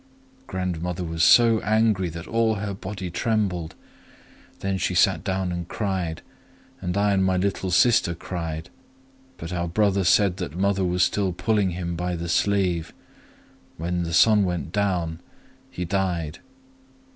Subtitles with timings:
[0.47, 3.75] Grandmother was so angry that all her body trembled.
[4.61, 6.23] Then she sat down and cried;
[6.81, 8.71] and I and my little sister cried.
[9.37, 12.95] But our brother said that mother was still pulling him by the sleeve.
[13.77, 15.19] When the sun went down,
[15.69, 16.39] he died.